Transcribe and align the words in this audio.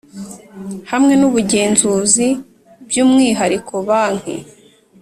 Hamwe 0.91 1.13
n 1.19 1.23
ubugenzuzi 1.29 2.27
by 2.87 2.97
umwihariko 3.03 3.73
banki 3.87 4.35